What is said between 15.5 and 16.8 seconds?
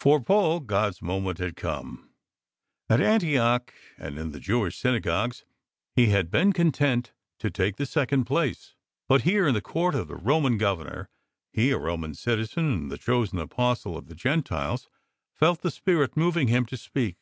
the Spirit moving him to